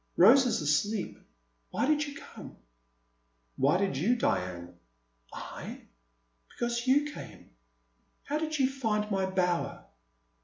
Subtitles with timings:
[0.17, 1.19] Rose is asleep.
[1.69, 2.57] Why did you come?
[3.55, 4.73] Why did you, Diane?"
[5.31, 5.83] I?
[6.49, 7.51] Because you came.
[8.23, 9.85] How did you find my bower?